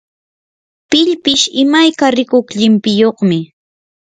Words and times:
pillpish 0.89 1.45
imayka 1.61 2.05
rikuq 2.17 2.47
llimpiyuqmi. 2.57 3.39